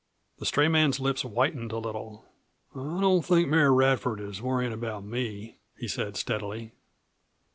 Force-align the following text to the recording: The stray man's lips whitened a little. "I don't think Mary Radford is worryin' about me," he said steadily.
The 0.39 0.47
stray 0.47 0.67
man's 0.67 0.99
lips 0.99 1.21
whitened 1.21 1.71
a 1.71 1.77
little. 1.77 2.25
"I 2.75 2.79
don't 3.01 3.21
think 3.23 3.47
Mary 3.47 3.69
Radford 3.69 4.19
is 4.19 4.41
worryin' 4.41 4.73
about 4.73 5.03
me," 5.05 5.57
he 5.77 5.87
said 5.87 6.17
steadily. 6.17 6.71